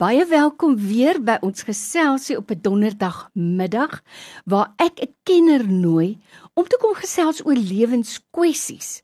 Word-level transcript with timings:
Baie 0.00 0.22
welkom 0.24 0.78
weer 0.80 1.18
by 1.20 1.34
ons 1.44 1.66
geselsie 1.68 2.38
op 2.40 2.48
'n 2.50 2.62
donderdagmiddag 2.64 4.00
waar 4.48 4.72
ek 4.80 4.96
'n 5.00 5.12
kenner 5.28 5.68
nooi 5.68 6.18
om 6.54 6.64
te 6.64 6.78
kom 6.80 6.94
gesels 6.94 7.44
oor 7.44 7.60
lewenskwessies. 7.72 9.02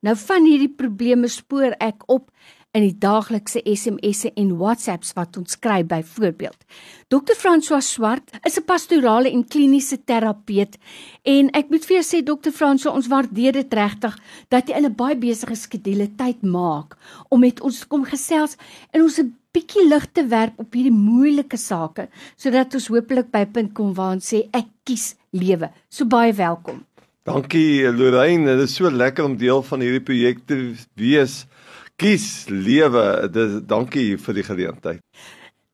Nou 0.00 0.16
van 0.16 0.44
hierdie 0.44 0.74
probleme 0.74 1.28
spoor 1.28 1.74
ek 1.78 2.02
op 2.06 2.30
in 2.72 2.82
die 2.82 2.98
daaglikse 2.98 3.62
SMS'e 3.64 4.32
en 4.34 4.56
WhatsApps 4.58 5.12
wat 5.12 5.36
ons 5.36 5.56
kry 5.58 5.86
byvoorbeeld. 5.86 6.64
Dr. 7.08 7.34
François 7.38 7.86
Swart 7.86 8.30
is 8.42 8.58
'n 8.58 8.64
pastorale 8.64 9.30
en 9.30 9.48
kliniese 9.48 10.04
terapeut 10.04 10.76
en 11.22 11.50
ek 11.50 11.70
moet 11.70 11.84
vir 11.86 12.02
jou 12.02 12.04
sê 12.04 12.22
Dr. 12.24 12.50
François, 12.50 12.94
ons 12.94 13.06
waardeer 13.06 13.52
dit 13.52 13.74
regtig 13.74 14.18
dat 14.48 14.68
jy 14.68 14.74
in 14.74 14.84
'n 14.84 14.94
baie 14.94 15.16
besige 15.16 15.54
skedule 15.54 16.14
tyd 16.16 16.42
maak 16.42 16.96
om 17.28 17.40
met 17.40 17.60
ons 17.60 17.78
te 17.78 17.86
kom 17.86 18.04
gesels 18.04 18.56
en 18.90 19.02
ons 19.02 19.18
'n 19.18 19.37
bietjie 19.58 19.88
lig 19.88 20.06
te 20.14 20.24
werp 20.30 20.58
op 20.62 20.74
hierdie 20.76 20.94
moeilike 20.94 21.58
sake 21.58 22.08
sodat 22.38 22.74
ons 22.78 22.90
hopelik 22.92 23.32
by 23.32 23.42
'n 23.46 23.52
punt 23.52 23.74
kom 23.74 23.94
waar 23.94 24.14
ons 24.14 24.32
sê 24.32 24.46
ek 24.52 24.68
kies 24.84 25.16
lewe. 25.32 25.70
So 25.90 26.04
baie 26.04 26.32
welkom. 26.32 26.84
Dankie 27.24 27.84
Lorraine, 27.92 28.46
dit 28.46 28.68
is 28.68 28.74
so 28.74 28.88
lekker 28.88 29.24
om 29.24 29.36
deel 29.36 29.62
van 29.62 29.80
hierdie 29.80 30.04
projek 30.04 30.46
te 30.46 30.74
wees. 30.96 31.46
Kies 31.98 32.46
lewe. 32.48 33.28
Dis 33.28 33.60
dankie 33.66 34.16
vir 34.16 34.34
die 34.34 34.46
geleentheid. 34.46 35.00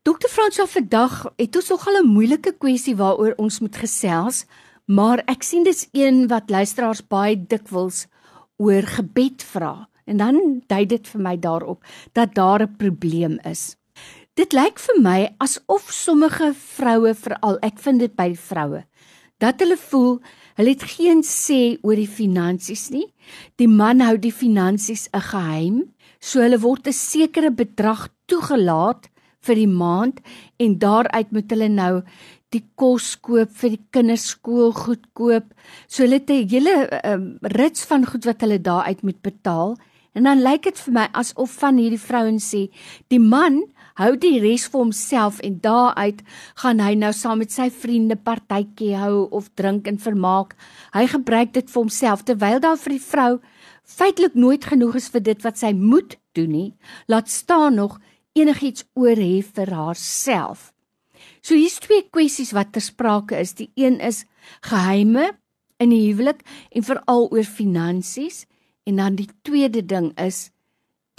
Dokter 0.02 0.28
Fransjo 0.28 0.66
vandag 0.66 1.26
het 1.38 1.56
ons 1.56 1.68
nogal 1.68 2.02
'n 2.02 2.08
moeilike 2.08 2.52
kwessie 2.58 2.96
waaroor 2.96 3.34
ons 3.36 3.60
moet 3.60 3.76
gesels, 3.76 4.46
maar 4.86 5.22
ek 5.26 5.42
sien 5.42 5.64
dis 5.64 5.88
een 5.92 6.28
wat 6.28 6.50
luisteraars 6.50 7.02
baie 7.08 7.36
dikwels 7.36 8.06
oor 8.56 8.82
gebed 8.82 9.42
vra. 9.42 9.88
En 10.04 10.16
dan 10.16 10.62
dui 10.66 10.86
dit 10.86 11.08
vir 11.08 11.20
my 11.20 11.36
daarop 11.38 11.84
dat 12.12 12.34
daar 12.34 12.62
'n 12.62 12.76
probleem 12.76 13.38
is. 13.44 13.76
Dit 14.34 14.52
lyk 14.52 14.78
vir 14.78 14.96
my 15.02 15.34
asof 15.38 15.92
sommige 15.92 16.54
vroue 16.54 17.14
veral, 17.14 17.58
ek 17.62 17.78
vind 17.78 18.00
dit 18.02 18.14
by 18.16 18.34
vroue, 18.34 18.84
dat 19.38 19.60
hulle 19.62 19.76
voel 19.76 20.20
hulle 20.58 20.70
het 20.74 20.82
geen 20.82 21.22
sê 21.22 21.78
oor 21.82 21.94
die 21.94 22.10
finansies 22.10 22.90
nie. 22.90 23.06
Die 23.56 23.68
man 23.70 24.00
hou 24.00 24.16
die 24.18 24.32
finansies 24.32 25.08
'n 25.12 25.20
geheim, 25.20 25.94
so 26.20 26.40
hulle 26.40 26.58
word 26.58 26.88
'n 26.88 26.92
sekere 26.92 27.50
bedrag 27.50 28.08
toegelaat 28.26 29.08
vir 29.46 29.54
die 29.54 29.70
maand 29.70 30.20
en 30.58 30.78
daaruit 30.78 31.32
moet 31.32 31.50
hulle 31.50 31.68
nou 31.68 32.02
die 32.54 32.64
kos 32.74 33.14
koop 33.22 33.50
vir 33.60 33.76
die 33.76 33.82
kinders 33.90 34.26
skoolgoed 34.34 35.10
koop. 35.14 35.46
So 35.86 36.02
hulle 36.02 36.18
het 36.20 36.30
'n 36.30 36.48
hele 36.48 36.74
um, 37.04 37.38
rits 37.42 37.84
van 37.84 38.06
goed 38.06 38.24
wat 38.24 38.40
hulle 38.40 38.58
daaruit 38.58 39.02
moet 39.02 39.22
betaal. 39.22 39.76
En 40.14 40.28
dan 40.28 40.42
lyk 40.42 40.68
dit 40.68 40.78
vir 40.86 40.94
my 40.94 41.06
asof 41.12 41.56
van 41.58 41.78
hierdie 41.80 42.00
vrouens 42.00 42.46
sê, 42.54 42.68
die 43.10 43.18
man 43.18 43.64
hou 43.98 44.14
die 44.18 44.38
res 44.42 44.66
vir 44.70 44.80
homself 44.84 45.40
en 45.46 45.58
daaruit 45.62 46.22
gaan 46.62 46.82
hy 46.82 46.94
nou 46.98 47.10
saam 47.14 47.40
met 47.42 47.54
sy 47.54 47.68
vriende 47.70 48.16
partytjie 48.16 48.94
hou 48.98 49.26
of 49.34 49.50
drink 49.58 49.90
en 49.90 49.98
vermaak. 50.02 50.54
Hy 50.94 51.06
gebruik 51.10 51.54
dit 51.54 51.70
vir 51.70 51.80
homself 51.82 52.24
terwyl 52.26 52.62
daar 52.62 52.78
vir 52.80 52.96
die 52.96 53.04
vrou 53.06 53.32
feitelik 53.84 54.34
nooit 54.34 54.64
genoeg 54.64 54.96
is 55.02 55.10
vir 55.12 55.22
dit 55.26 55.42
wat 55.44 55.60
sy 55.60 55.74
moet 55.76 56.16
doen 56.34 56.50
nie. 56.50 56.70
Laat 57.10 57.30
staan 57.30 57.78
nog 57.78 57.98
enigiets 58.34 58.86
oor 58.94 59.18
hê 59.18 59.42
vir 59.42 59.74
haarself. 59.74 60.72
So 61.44 61.54
hier's 61.54 61.78
twee 61.82 62.06
kwessies 62.10 62.54
wat 62.56 62.72
ter 62.72 62.82
sprake 62.82 63.36
is. 63.38 63.54
Die 63.54 63.70
een 63.76 64.00
is 64.00 64.24
geheime 64.64 65.34
in 65.82 65.92
die 65.92 66.06
huwelik 66.08 66.42
en 66.72 66.86
veral 66.86 67.28
oor 67.30 67.46
finansies 67.46 68.44
En 68.84 68.96
dan 69.00 69.16
die 69.16 69.28
tweede 69.42 69.84
ding 69.84 70.12
is 70.20 70.50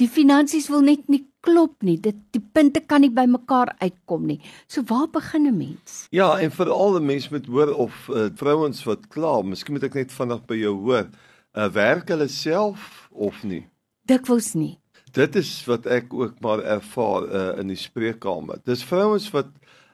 die 0.02 0.09
finansies 0.11 0.67
wil 0.69 0.83
net 0.85 1.08
nie 1.09 1.23
klop 1.45 1.83
nie. 1.85 1.97
Dit 2.02 2.17
die 2.35 2.41
punte 2.41 2.81
kan 2.83 3.02
nie 3.05 3.11
by 3.13 3.25
mekaar 3.30 3.73
uitkom 3.81 4.25
nie. 4.30 4.39
So 4.67 4.83
waar 4.89 5.08
begin 5.08 5.47
'n 5.47 5.58
mens? 5.58 6.08
Ja, 6.11 6.38
en 6.39 6.52
vir 6.52 6.69
al 6.69 6.99
die 6.99 7.05
mense 7.05 7.31
met 7.31 7.45
hoor 7.45 7.73
of 7.73 8.09
uh, 8.09 8.30
vrouens 8.36 8.83
wat 8.83 9.08
kla, 9.08 9.41
miskien 9.41 9.73
moet 9.73 9.83
ek 9.83 9.93
net 9.93 10.11
vinnig 10.11 10.45
by 10.45 10.55
jou 10.55 10.73
hoor. 10.73 11.08
Uh, 11.55 11.70
werk 11.71 12.09
hulle 12.09 12.27
self 12.27 13.09
of 13.11 13.43
nie? 13.43 13.65
Dikwels 14.05 14.54
nie. 14.54 14.77
Dit 15.14 15.36
is 15.36 15.65
wat 15.65 15.86
ek 15.86 16.14
ook 16.14 16.42
maar 16.42 16.59
ervaar 16.59 17.23
uh, 17.23 17.59
in 17.59 17.67
die 17.67 17.80
spreekkamer. 17.80 18.59
Dis 18.65 18.83
vrouens 18.83 19.30
wat 19.31 19.48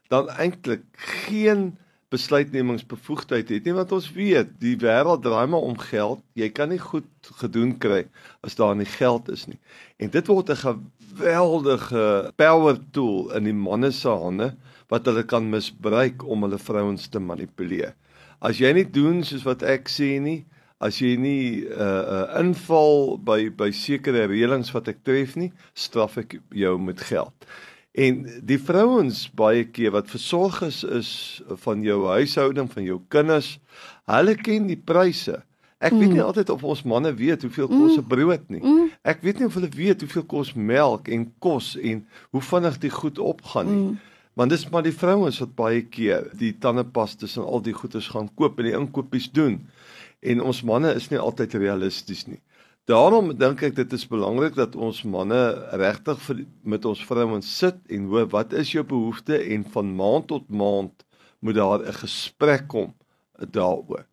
dan 0.10 0.30
eintlik 0.30 0.84
geen 0.98 1.78
besluitnemingsbevoegdheid 2.12 3.50
het 3.54 3.68
nie 3.68 3.76
want 3.76 3.94
ons 3.96 4.10
weet 4.16 4.52
die 4.62 4.76
wêreld 4.82 5.24
draai 5.24 5.48
maar 5.52 5.64
om 5.68 5.78
geld. 5.80 6.22
Jy 6.36 6.50
kan 6.56 6.72
nie 6.74 6.82
goed 6.82 7.08
gedoen 7.40 7.78
kry 7.80 8.04
as 8.46 8.58
daar 8.60 8.76
nie 8.76 8.90
geld 8.98 9.32
is 9.32 9.48
nie. 9.48 9.60
En 10.00 10.12
dit 10.12 10.28
word 10.28 10.50
'n 10.50 10.64
geweldige 10.66 12.32
power 12.36 12.78
tool 12.92 13.32
in 13.36 13.44
die 13.44 13.56
manne 13.56 13.92
se 13.92 14.10
hande 14.10 14.56
wat 14.90 15.06
hulle 15.06 15.24
kan 15.24 15.50
misbruik 15.50 16.28
om 16.28 16.44
hulle 16.44 16.60
vrouens 16.60 17.08
te 17.08 17.20
manipuleer. 17.20 17.96
As 18.42 18.58
jy 18.58 18.74
nie 18.74 18.90
doen 18.92 19.24
soos 19.24 19.44
wat 19.44 19.64
ek 19.64 19.88
sê 19.88 20.20
nie 20.20 20.46
as 20.82 20.98
jy 21.00 21.16
nie 21.16 21.62
'n 21.62 21.72
uh, 21.72 22.04
uh, 22.16 22.40
inval 22.42 23.18
by 23.18 23.50
by 23.50 23.72
sekere 23.72 24.28
reëlings 24.28 24.74
wat 24.74 24.88
ek 24.88 25.04
tref 25.04 25.36
nie 25.36 25.52
straf 25.74 26.18
ek 26.18 26.40
jou 26.50 26.78
met 26.82 27.00
geld 27.00 27.34
En 27.92 28.24
die 28.48 28.60
vrouens 28.60 29.26
baie 29.36 29.66
keer 29.68 29.92
wat 29.92 30.10
versorg 30.10 30.62
is 30.64 31.42
van 31.66 31.82
jou 31.84 32.06
huishouding, 32.08 32.70
van 32.72 32.84
jou 32.88 33.02
kinders, 33.12 33.58
hulle 34.08 34.36
ken 34.40 34.70
die 34.70 34.80
pryse. 34.80 35.42
Ek 35.82 35.96
weet 35.98 36.12
nie 36.14 36.22
mm. 36.22 36.28
altyd 36.30 36.52
of 36.54 36.64
ons 36.64 36.84
manne 36.86 37.10
weet 37.18 37.42
hoeveel 37.42 37.68
kos 37.68 37.98
'n 37.98 38.04
mm. 38.04 38.08
brood 38.08 38.44
nie. 38.54 38.62
Mm. 38.62 38.92
Ek 39.02 39.24
weet 39.26 39.40
nie 39.40 39.48
of 39.50 39.58
hulle 39.58 39.70
weet 39.76 40.06
hoeveel 40.06 40.24
kos 40.24 40.54
melk 40.54 41.10
en 41.10 41.26
kos 41.42 41.74
en 41.76 42.06
hoe 42.32 42.42
vinnig 42.42 42.78
die 42.78 42.94
goed 42.94 43.20
opgaan 43.20 43.72
nie. 43.72 43.98
Want 44.38 44.54
dis 44.54 44.70
maar 44.70 44.86
die 44.86 44.96
vrouens 44.96 45.42
wat 45.42 45.56
baie 45.58 45.82
keer 45.82 46.30
die 46.38 46.54
tandepastas 46.54 47.36
en 47.38 47.44
al 47.44 47.66
die 47.66 47.74
goeders 47.74 48.08
gaan 48.14 48.30
koop 48.36 48.62
en 48.62 48.70
die 48.70 48.78
inkopies 48.78 49.32
doen. 49.34 49.58
En 50.22 50.42
ons 50.42 50.62
manne 50.64 50.94
is 50.96 51.10
nie 51.10 51.20
altyd 51.20 51.58
realisties 51.60 52.28
nie. 52.30 52.40
Daarom 52.90 53.38
dink 53.38 53.62
ek 53.62 53.76
dit 53.78 53.92
is 53.94 54.08
belangrik 54.10 54.56
dat 54.58 54.76
ons 54.76 55.04
manne 55.06 55.42
regtig 55.78 56.32
met 56.66 56.86
ons 56.86 57.04
vrouens 57.06 57.58
sit 57.58 57.78
en 57.94 58.08
hoor 58.10 58.26
wat 58.34 58.54
is 58.58 58.72
jou 58.74 58.84
behoefte 58.84 59.38
en 59.38 59.66
van 59.74 59.92
maand 59.96 60.28
tot 60.32 60.48
maand 60.50 61.06
moet 61.46 61.56
daar 61.56 61.86
'n 61.86 61.94
gesprek 61.94 62.68
kom 62.68 62.94
daaroor. 63.38 64.06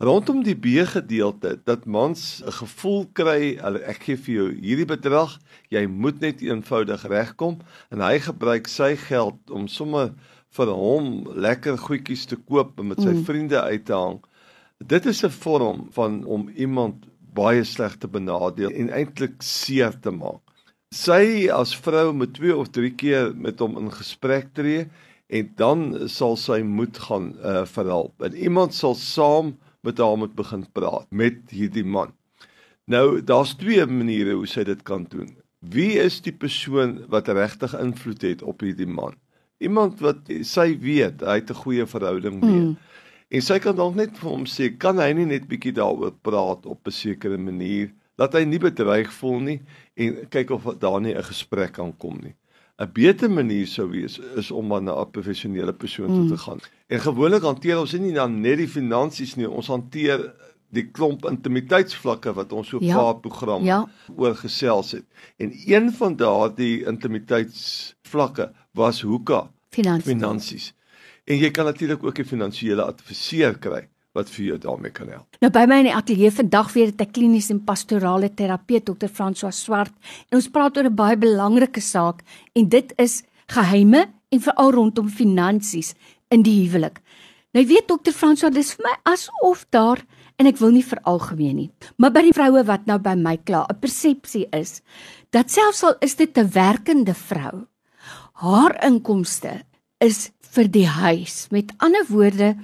Rondom 0.00 0.42
die 0.42 0.56
B 0.56 0.80
gedeelte 0.88 1.60
dat 1.64 1.84
mans 1.84 2.42
'n 2.42 2.52
gevoel 2.52 3.06
kry, 3.12 3.58
ek 3.86 4.02
gee 4.02 4.16
vir 4.16 4.34
jou 4.34 4.48
hierdie 4.54 4.88
bedrag, 4.88 5.38
jy 5.68 5.86
moet 5.86 6.20
net 6.20 6.40
eenvoudig 6.40 7.06
regkom 7.06 7.58
en 7.90 8.00
hy 8.00 8.18
gebruik 8.18 8.66
sy 8.66 8.96
geld 8.96 9.38
om 9.50 9.68
sommer 9.68 10.14
vir 10.50 10.66
hom 10.66 11.28
lekker 11.36 11.78
goedjies 11.78 12.26
te 12.26 12.36
koop 12.36 12.80
en 12.80 12.88
met 12.88 13.00
sy 13.00 13.12
mm. 13.12 13.24
vriende 13.24 13.60
uit 13.60 13.84
te 13.84 13.92
hang. 13.92 14.18
Dit 14.78 15.06
is 15.06 15.22
'n 15.24 15.30
vorm 15.30 15.88
van 15.92 16.24
om 16.24 16.48
iemand 16.56 17.09
baie 17.34 17.64
sleg 17.64 17.96
te 17.98 18.08
benadeel 18.08 18.70
en 18.70 18.90
eintlik 18.90 19.42
seer 19.44 19.94
te 20.00 20.10
maak. 20.10 20.42
Sy 20.90 21.46
as 21.54 21.74
vrou 21.78 22.10
moet 22.12 22.32
twee 22.34 22.56
of 22.56 22.72
drie 22.74 22.90
keer 22.90 23.30
met 23.34 23.60
hom 23.62 23.76
in 23.78 23.92
gesprek 23.94 24.50
tree 24.58 24.88
en 25.30 25.50
dan 25.56 25.84
sal 26.10 26.34
sy 26.36 26.60
moed 26.66 26.98
gaan 26.98 27.30
uh, 27.38 27.62
verhelp. 27.70 28.16
En 28.26 28.34
iemand 28.34 28.74
sal 28.74 28.96
saam 28.98 29.54
met 29.86 30.02
haar 30.02 30.18
moet 30.18 30.34
begin 30.34 30.64
praat 30.74 31.06
met 31.10 31.38
hierdie 31.54 31.86
man. 31.86 32.10
Nou 32.90 33.20
daar's 33.22 33.54
twee 33.54 33.86
maniere 33.86 34.34
hoe 34.34 34.48
sy 34.50 34.64
dit 34.66 34.82
kan 34.82 35.06
doen. 35.10 35.30
Wie 35.60 35.92
is 36.00 36.18
die 36.24 36.34
persoon 36.34 37.04
wat 37.12 37.28
regtig 37.28 37.76
invloed 37.78 38.22
het 38.26 38.42
op 38.42 38.64
hierdie 38.64 38.88
man? 38.90 39.14
Iemand 39.60 40.00
wat 40.00 40.30
sy 40.48 40.72
weet 40.80 41.20
hy 41.22 41.36
het 41.38 41.50
'n 41.50 41.62
goeie 41.62 41.86
verhouding 41.86 42.40
mee. 42.40 42.60
Mm. 42.60 42.76
En 43.30 43.42
sy 43.46 43.60
kan 43.62 43.76
dalk 43.78 43.94
net 43.94 44.16
vir 44.18 44.30
hom 44.30 44.44
sê, 44.50 44.72
kan 44.74 44.98
hy 44.98 45.12
nie 45.14 45.28
net 45.30 45.46
bietjie 45.50 45.72
daaroor 45.76 46.16
praat 46.26 46.66
op 46.66 46.86
'n 46.86 46.90
sekere 46.90 47.38
manier 47.38 47.92
dat 48.18 48.34
hy 48.34 48.44
nie 48.44 48.58
bedreig 48.58 49.12
voel 49.12 49.40
nie 49.40 49.60
en 49.96 50.26
kyk 50.28 50.50
of 50.50 50.64
daar 50.82 51.00
nie 51.00 51.14
'n 51.14 51.22
gesprek 51.22 51.72
kan 51.72 51.92
kom 51.96 52.18
nie. 52.22 52.34
'n 52.80 52.90
Beter 52.92 53.30
manier 53.30 53.66
sou 53.66 53.88
wees 53.90 54.18
is 54.36 54.50
om 54.50 54.68
na 54.68 55.00
'n 55.00 55.10
professionele 55.10 55.72
persoon 55.72 56.06
toe 56.08 56.26
te 56.26 56.38
mm. 56.38 56.44
gaan. 56.44 56.60
En 56.88 57.00
gewoonlik 57.00 57.42
hanteer 57.42 57.78
ons 57.78 57.92
nie 57.92 58.12
dan 58.12 58.40
net 58.40 58.58
die 58.58 58.68
finansies 58.68 59.36
nie, 59.36 59.48
ons 59.48 59.66
hanteer 59.66 60.32
die 60.70 60.90
klomp 60.90 61.24
intimiteitsvlakke 61.24 62.32
wat 62.34 62.52
ons 62.52 62.68
so 62.68 62.78
ja, 62.80 62.96
paar 62.96 63.18
program 63.20 63.64
ja. 63.64 63.84
oor 64.16 64.34
gesels 64.34 64.92
het. 64.92 65.04
En 65.36 65.52
een 65.66 65.92
van 65.92 66.16
daardie 66.16 66.84
intimiteitsvlakke 66.86 68.52
was 68.72 69.00
hoeka 69.00 69.50
finansies. 69.70 70.12
finansies. 70.12 70.74
En 71.24 71.38
jy 71.38 71.50
kan 71.50 71.64
natuurlik 71.64 72.04
ook 72.04 72.18
'n 72.18 72.24
finansiële 72.24 72.82
adviseur 72.82 73.58
kry 73.58 73.88
wat 74.12 74.30
vir 74.30 74.44
jou 74.44 74.58
daarmee 74.58 74.90
kan 74.90 75.08
help. 75.08 75.36
Nou 75.40 75.50
by 75.54 75.66
my 75.70 75.78
in 75.78 75.88
die 75.90 75.94
ateljee 75.94 76.30
vandag 76.34 76.72
weer 76.72 76.90
het 76.90 77.00
ek 77.00 77.12
kliniese 77.12 77.52
en 77.54 77.64
pastorale 77.64 78.30
terapeut 78.34 78.84
Dr. 78.84 79.06
François 79.06 79.54
Swart 79.54 79.92
en 80.30 80.40
ons 80.40 80.50
praat 80.50 80.76
oor 80.76 80.88
'n 80.90 80.94
baie 80.94 81.16
belangrike 81.16 81.80
saak 81.80 82.22
en 82.54 82.68
dit 82.68 82.92
is 82.98 83.22
geheime 83.46 84.10
en 84.30 84.40
veral 84.40 84.72
rondom 84.72 85.08
finansies 85.08 85.94
in 86.28 86.42
die 86.42 86.66
huwelik. 86.66 87.00
Nou 87.52 87.66
weet 87.66 87.88
Dr. 87.88 88.12
François 88.12 88.52
dis 88.52 88.74
vir 88.74 88.84
my 88.86 89.12
asof 89.12 89.66
daar 89.70 90.02
en 90.38 90.46
ek 90.46 90.58
wil 90.58 90.70
nie 90.70 90.84
veralgemeen 90.84 91.56
nie, 91.56 91.70
maar 91.98 92.10
by 92.10 92.22
die 92.22 92.32
vroue 92.32 92.64
wat 92.64 92.86
nou 92.86 92.98
by 92.98 93.14
my 93.14 93.36
kla, 93.36 93.66
'n 93.68 93.78
persepsie 93.80 94.46
is 94.52 94.82
dat 95.30 95.50
selfs 95.50 95.82
al 95.82 95.94
is 96.00 96.14
dit 96.16 96.38
'n 96.38 96.50
werkende 96.50 97.14
vrou 97.14 97.66
haar 98.40 98.84
inkomste 98.84 99.62
is 100.00 100.30
vir 100.54 100.70
die 100.72 100.86
huis. 100.88 101.46
Met 101.54 101.72
ander 101.78 102.06
woorde, 102.08 102.54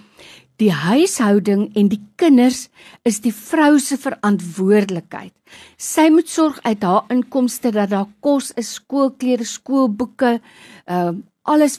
die 0.60 0.72
huishouding 0.72 1.68
en 1.76 1.90
die 1.92 2.00
kinders 2.20 2.66
is 3.08 3.20
die 3.24 3.34
vrou 3.34 3.76
se 3.82 3.98
verantwoordelikheid. 4.00 5.34
Sy 5.76 6.08
moet 6.12 6.30
sorg 6.32 6.58
uit 6.64 6.82
haar 6.82 7.04
inkomste 7.12 7.72
dat 7.76 7.92
daar 7.92 8.08
kos 8.24 8.52
is, 8.56 8.76
skoolklere, 8.80 9.44
skoolboeke, 9.44 10.38
ehm 10.86 11.16
uh, 11.16 11.24
alles 11.46 11.76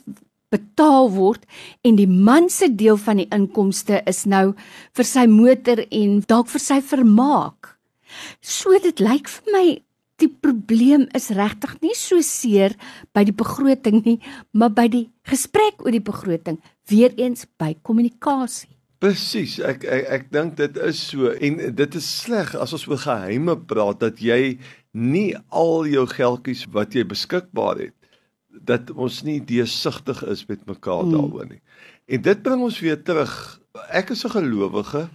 betaal 0.47 1.09
word 1.11 1.41
en 1.83 1.97
die 1.99 2.07
man 2.07 2.45
se 2.47 2.69
deel 2.71 2.95
van 3.03 3.19
die 3.19 3.27
inkomste 3.35 3.99
is 4.07 4.21
nou 4.31 4.53
vir 4.95 5.07
sy 5.09 5.25
motor 5.27 5.81
en 5.91 6.21
dalk 6.29 6.47
vir 6.53 6.63
sy 6.63 6.77
vermaak. 6.79 7.73
So 8.39 8.71
dit 8.79 9.03
lyk 9.03 9.27
vir 9.27 9.51
my 9.51 9.65
die 10.21 10.29
probleem 10.29 11.05
is 11.17 11.29
regtig 11.35 11.75
nie 11.83 11.95
so 11.97 12.21
seer 12.25 12.73
by 13.13 13.23
die 13.27 13.35
begroting 13.35 14.01
nie, 14.05 14.17
maar 14.51 14.73
by 14.73 14.87
die 14.89 15.05
gesprek 15.29 15.83
oor 15.85 15.93
die 15.93 16.03
begroting, 16.03 16.57
weer 16.89 17.13
eens 17.17 17.45
by 17.59 17.75
kommunikasie. 17.85 18.71
Presies, 18.97 19.59
ek 19.61 19.83
ek 19.85 20.07
ek 20.15 20.23
dink 20.33 20.55
dit 20.57 20.77
is 20.81 20.97
so 21.11 21.29
en 21.29 21.59
dit 21.77 21.97
is 21.99 22.07
sleg 22.23 22.55
as 22.57 22.73
ons 22.73 22.87
oor 22.89 22.97
geheime 23.03 23.53
praat 23.69 23.99
dat 24.01 24.17
jy 24.17 24.57
nie 24.97 25.35
al 25.53 25.85
jou 25.85 26.07
geldjies 26.09 26.65
wat 26.73 26.97
jy 26.97 27.05
beskikbaar 27.05 27.83
het 27.83 27.93
dat 28.49 28.89
ons 28.89 29.21
nie 29.21 29.37
deursigtig 29.45 30.23
is 30.25 30.41
met 30.49 30.65
mekaar 30.65 31.05
mm. 31.05 31.13
daaroor 31.13 31.45
nie. 31.51 31.61
En 32.09 32.23
dit 32.25 32.41
bring 32.41 32.63
ons 32.65 32.79
weer 32.81 32.97
terug. 33.05 33.33
Ek 33.93 34.09
is 34.15 34.25
'n 34.25 34.33
gelowige. 34.33 35.09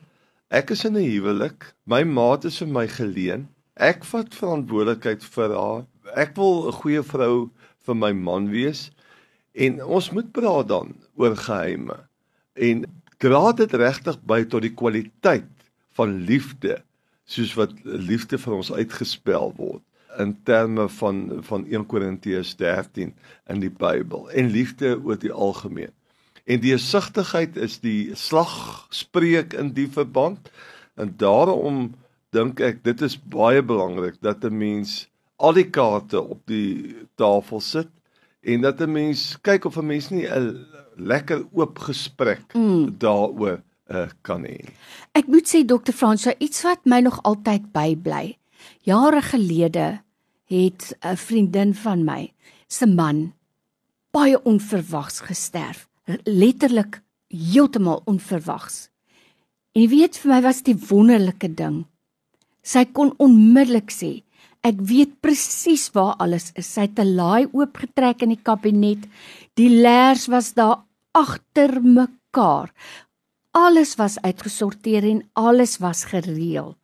Ek 0.51 0.71
is 0.71 0.85
in 0.85 0.95
'n 0.97 1.03
huwelik. 1.03 1.75
My 1.85 2.05
maat 2.05 2.45
is 2.45 2.59
vir 2.59 2.69
my 2.69 2.87
geleen. 2.87 3.49
Ek 3.75 4.05
vat 4.05 4.35
verantwoordelikheid 4.37 5.25
vir 5.25 5.55
haar. 5.57 5.85
Ek 6.15 6.37
wil 6.37 6.69
'n 6.69 6.79
goeie 6.81 7.03
vrou 7.03 7.51
vir 7.87 7.95
my 7.95 8.13
man 8.13 8.51
wees. 8.51 8.91
En 9.55 9.85
ons 9.85 10.11
moet 10.11 10.33
praat 10.33 10.69
dan 10.69 10.95
oor 11.17 11.37
geheime. 11.37 11.97
En 12.55 12.85
dra 13.19 13.53
dit 13.53 13.73
regtig 13.73 14.19
by 14.27 14.45
tot 14.45 14.63
die 14.63 14.75
kwaliteit 14.75 15.49
van 15.97 16.25
liefde 16.27 16.83
soos 17.25 17.55
wat 17.55 17.73
liefde 17.85 18.39
vir 18.39 18.55
ons 18.55 18.73
uitgespel 18.73 19.55
word 19.57 19.83
in 20.21 20.35
terme 20.45 20.89
van 20.89 21.43
van 21.47 21.65
1 21.71 21.87
Korintiërs 21.87 22.57
13 22.57 23.15
in 23.49 23.61
die 23.61 23.71
Bybel 23.71 24.29
en 24.31 24.51
liefde 24.51 24.99
oor 25.01 25.17
die 25.17 25.33
algemeen. 25.33 25.93
En 26.45 26.61
die 26.61 26.77
sigtigheid 26.79 27.57
is 27.57 27.79
die 27.81 28.15
slagspreuk 28.19 29.55
in 29.55 29.73
die 29.73 29.89
verband 29.89 30.51
en 31.01 31.15
daarom 31.17 31.95
dink 32.33 32.61
ek 32.61 32.83
dit 32.85 33.03
is 33.05 33.17
baie 33.17 33.63
belangrik 33.63 34.21
dat 34.21 34.45
'n 34.45 34.57
mens 34.57 35.09
al 35.37 35.53
die 35.53 35.71
kaarte 35.71 36.21
op 36.21 36.41
die 36.47 36.97
tafel 37.17 37.61
sit 37.61 37.91
en 38.43 38.61
dat 38.61 38.81
'n 38.81 38.93
mens 38.93 39.39
kyk 39.43 39.65
of 39.65 39.77
'n 39.77 39.87
mens 39.87 40.11
nie 40.11 40.27
'n 40.27 40.67
lekker 40.97 41.45
oop 41.53 41.79
gesprek 41.79 42.55
mm. 42.55 42.99
daaroor 42.99 43.63
uh, 43.91 44.09
kan 44.23 44.45
hê. 44.45 44.61
Ek 45.13 45.27
moet 45.27 45.47
sê 45.49 45.65
dokter 45.65 45.93
Fransa 45.93 46.35
iets 46.39 46.63
wat 46.63 46.85
my 46.85 47.01
nog 47.01 47.23
altyd 47.23 47.73
bybly. 47.73 48.37
Jare 48.83 49.23
gelede 49.23 50.01
het 50.49 50.97
'n 51.01 51.17
vriendin 51.17 51.75
van 51.75 52.05
my 52.05 52.33
se 52.69 52.87
man 52.87 53.33
baie 54.11 54.43
onverwags 54.45 55.21
gesterf. 55.21 55.89
Letterlik 56.25 57.03
heeltemal 57.29 58.03
onverwags. 58.05 58.91
En 59.73 59.83
jy 59.83 59.89
weet 59.89 60.19
vir 60.19 60.31
my 60.35 60.41
was 60.43 60.63
die 60.63 60.77
wonderlike 60.77 61.55
ding. 61.55 61.87
Sy 62.63 62.85
kon 62.95 63.11
onmiddellik 63.19 63.91
sê, 63.91 64.23
ek 64.63 64.79
weet 64.87 65.17
presies 65.21 65.89
waar 65.95 66.15
alles 66.23 66.53
is. 66.55 66.67
Sy 66.67 66.87
het 66.87 66.99
'n 66.99 67.17
laai 67.17 67.47
oopgetrek 67.53 68.23
in 68.23 68.35
die 68.35 68.43
kabinet. 68.43 69.03
Die 69.57 69.69
leers 69.69 70.29
was 70.29 70.55
daar 70.55 70.85
agter 71.13 71.83
mekaar. 71.83 72.73
Alles 73.53 73.97
was 73.97 74.21
uitgesorteer 74.23 75.05
en 75.05 75.29
alles 75.35 75.79
was 75.79 76.05
gereël. 76.05 76.77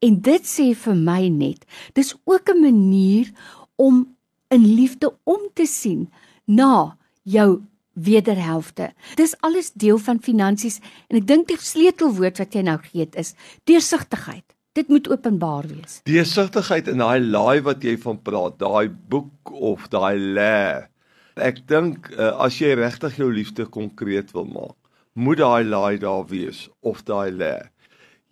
En 0.00 0.20
dit 0.20 0.42
sê 0.42 0.74
vir 0.74 0.94
my 0.94 1.28
net, 1.28 1.64
dis 1.94 2.14
ook 2.24 2.50
'n 2.50 2.60
manier 2.60 3.32
om 3.76 4.16
in 4.48 4.64
liefde 4.74 5.14
om 5.24 5.40
te 5.54 5.66
sien 5.66 6.10
na 6.44 6.96
jou 7.22 7.62
wederhelfte. 7.92 8.92
Dis 9.14 9.36
alles 9.40 9.72
deel 9.72 9.98
van 9.98 10.22
finansies 10.22 10.80
en 11.08 11.16
ek 11.16 11.26
dink 11.26 11.48
die 11.48 11.58
sleutelwoord 11.60 12.38
wat 12.38 12.54
jy 12.54 12.62
nou 12.62 12.78
gee 12.78 13.08
is 13.12 13.34
deursigtigheid. 13.64 14.57
Dit 14.78 14.88
moet 14.88 15.08
openbaar 15.10 15.66
wees. 15.66 15.98
Deursigtigheid 16.06 16.90
in 16.92 17.02
daai 17.02 17.18
laai 17.24 17.62
wat 17.66 17.82
jy 17.82 17.96
van 18.04 18.20
praat, 18.22 18.60
daai 18.62 18.86
boek 19.10 19.50
of 19.50 19.88
daai 19.90 20.14
lê. 20.38 20.86
Ek 21.34 21.64
dink 21.70 22.12
uh, 22.14 22.36
as 22.46 22.60
jy 22.62 22.76
regtig 22.78 23.18
jou 23.18 23.30
liefde 23.32 23.66
konkreet 23.66 24.30
wil 24.36 24.46
maak, 24.46 24.78
moet 25.18 25.42
daai 25.42 25.66
laai 25.66 25.98
daar 25.98 26.24
wees 26.30 26.68
of 26.86 27.02
daai 27.06 27.34
lê 27.34 27.56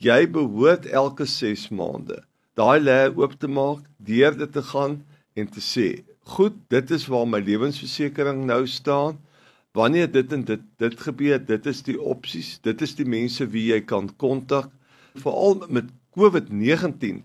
jy 0.02 0.26
behoort 0.28 0.84
elke 0.92 1.24
6 1.24 1.70
maande 1.72 2.18
daai 2.56 2.80
lê 2.80 2.98
oop 3.12 3.36
te 3.40 3.48
maak, 3.48 3.84
deur 4.00 4.36
dit 4.36 4.52
te 4.52 4.62
gaan 4.62 5.02
en 5.36 5.46
te 5.46 5.60
sê, 5.60 6.04
"Goed, 6.24 6.54
dit 6.68 6.90
is 6.90 7.06
waar 7.06 7.26
my 7.26 7.40
lewensversekering 7.40 8.46
nou 8.46 8.66
staan. 8.66 9.18
Wanneer 9.72 10.10
dit 10.10 10.32
en 10.32 10.44
dit 10.44 10.60
dit 10.78 11.00
gebeur, 11.00 11.46
dit 11.46 11.66
is 11.66 11.82
die 11.82 12.00
opsies, 12.00 12.58
dit 12.62 12.82
is 12.82 12.94
die 12.94 13.04
mense 13.04 13.46
wie 13.46 13.72
jy 13.72 13.80
kan 13.80 14.08
kontak. 14.16 14.70
Veral 15.14 15.66
met 15.68 15.84
COVID-19 16.16 17.20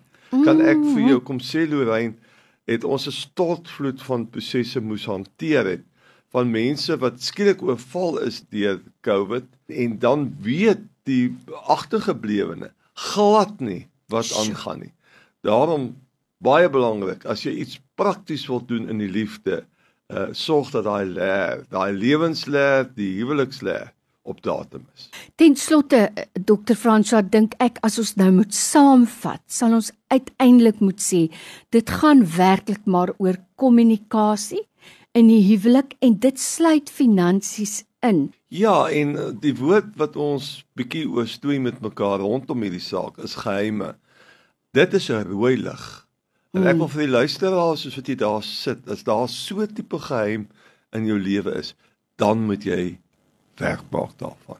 kan 0.45 0.61
ek 0.63 0.79
vir 0.83 1.05
jou 1.07 1.19
kom 1.27 1.39
sê 1.43 1.63
Lorraine, 1.67 2.17
het 2.67 2.83
ons 2.83 3.07
'n 3.07 3.15
stortvloed 3.15 4.01
van 4.07 4.27
prosesse 4.27 4.79
moes 4.79 5.05
hanteer 5.05 5.65
het 5.65 5.83
van 6.31 6.51
mense 6.51 6.95
wat 6.99 7.23
skielik 7.23 7.61
oorval 7.63 8.19
is 8.27 8.43
deur 8.49 8.79
COVID 9.03 9.47
en 9.67 9.99
dan 9.99 10.35
weet 10.41 10.83
die 11.03 11.35
agtergeblewene 11.67 12.71
glad 12.93 13.59
nie 13.59 13.87
wat 14.07 14.31
aangaan 14.39 14.79
nie. 14.79 14.93
Daarom 15.43 15.95
baie 16.43 16.69
belangrik 16.69 17.25
as 17.25 17.43
jy 17.43 17.51
iets 17.63 17.79
prakties 17.95 18.47
wil 18.47 18.61
doen 18.65 18.89
in 18.89 18.99
die 18.99 19.11
liefde, 19.11 19.63
uh 20.11 20.29
sorg 20.31 20.71
dat 20.71 20.83
daai 20.83 21.05
leer, 21.05 21.65
daai 21.69 21.91
lewensleer, 21.91 22.89
die 22.95 23.15
huweliksleer 23.19 23.91
op 24.21 24.41
datum 24.43 24.85
is. 24.93 25.09
Ten 25.35 25.55
slotte 25.55 26.09
eh, 26.13 26.25
Dr. 26.33 26.75
Franswa 26.77 27.21
dink 27.21 27.55
ek 27.63 27.79
as 27.85 27.97
ons 28.01 28.15
nou 28.19 28.29
moet 28.41 28.53
saamvat, 28.53 29.41
sal 29.47 29.73
ons 29.77 29.91
uiteindelik 30.13 30.81
moet 30.83 31.01
sê 31.01 31.27
dit 31.73 31.95
gaan 32.01 32.25
werklik 32.37 32.85
maar 32.85 33.13
oor 33.17 33.39
kommunikasie 33.55 34.61
in 35.17 35.27
die 35.27 35.41
huwelik 35.49 35.95
en 35.99 36.19
dit 36.23 36.39
sluit 36.39 36.89
finansies 36.89 37.81
in. 38.05 38.29
Ja, 38.47 38.89
en 38.89 39.15
eh, 39.17 39.31
die 39.41 39.55
woord 39.57 39.95
wat 40.01 40.15
ons 40.19 40.61
bietjie 40.77 41.07
oorstoei 41.09 41.59
met 41.59 41.81
mekaar 41.81 42.21
rondom 42.23 42.63
hierdie 42.65 42.83
saak 42.83 43.19
is 43.23 43.39
geheime. 43.43 43.95
Dit 44.75 44.93
is 44.93 45.09
'n 45.09 45.27
rooi 45.27 45.57
lig. 45.57 46.07
En 46.51 46.67
ek 46.67 46.75
mm. 46.75 46.79
wil 46.79 46.89
vir 46.91 47.01
die 47.05 47.15
luisteraars 47.15 47.81
soos 47.85 47.95
wat 47.95 48.07
jy 48.07 48.15
daar 48.19 48.43
sit, 48.43 48.87
as 48.91 49.03
daar 49.03 49.29
so 49.29 49.61
'n 49.61 49.73
tipe 49.73 49.99
geheim 49.99 50.47
in 50.91 51.05
jou 51.05 51.19
lewe 51.19 51.55
is, 51.55 51.75
dan 52.15 52.45
moet 52.45 52.63
jy 52.63 52.99
werk 53.61 53.87
maak 53.93 54.17
daarvan. 54.19 54.59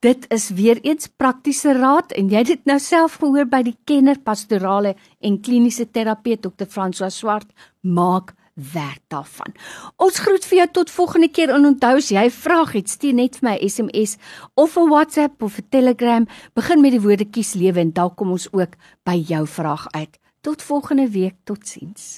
Dit 0.00 0.24
is 0.32 0.48
weer 0.56 0.80
eens 0.80 1.10
praktiese 1.20 1.74
raad 1.76 2.12
en 2.16 2.30
jy 2.32 2.42
het 2.42 2.52
dit 2.54 2.64
nou 2.70 2.78
self 2.80 3.18
gehoor 3.20 3.48
by 3.50 3.62
die 3.66 3.76
kenner 3.88 4.18
pastorale 4.24 4.94
en 5.20 5.40
kliniese 5.44 5.88
terapeut 5.90 6.42
Dr. 6.46 6.68
François 6.70 7.12
Swart 7.12 7.50
maak 7.80 8.32
werk 8.58 9.02
daarvan. 9.12 9.54
Ons 10.02 10.18
groet 10.24 10.44
vir 10.50 10.58
jou 10.62 10.68
tot 10.80 10.90
volgende 10.90 11.28
keer 11.30 11.52
en 11.54 11.68
onthou 11.72 11.94
as 12.00 12.10
jy 12.10 12.24
vraag 12.34 12.74
het, 12.74 12.90
stuur 12.90 13.14
net 13.14 13.38
vir 13.38 13.50
my 13.50 13.56
SMS 13.68 14.16
of 14.54 14.76
'n 14.76 14.90
WhatsApp 14.90 15.42
of 15.42 15.58
'n 15.58 15.68
Telegram. 15.70 16.26
Begin 16.54 16.80
met 16.80 16.92
die 16.92 17.00
woorde 17.00 17.24
kies 17.24 17.54
lewe 17.54 17.80
en 17.80 17.92
dalk 17.92 18.16
kom 18.16 18.30
ons 18.30 18.48
ook 18.52 18.74
by 19.04 19.16
jou 19.28 19.46
vraag 19.46 19.86
uit. 19.92 20.18
Tot 20.40 20.62
volgende 20.62 21.08
week, 21.10 21.34
totsiens. 21.44 22.16